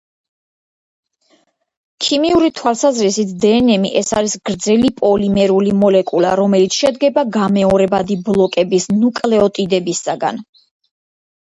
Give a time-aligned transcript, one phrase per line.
[2.05, 10.45] ქიმიური თვალსაზრისით, დნმ— ეს არის გრძელი პოლიმერული მოლეკულა, რომელიც შედგება გამეორებადი ბლოკების— ნუკლეოტიდებისგან.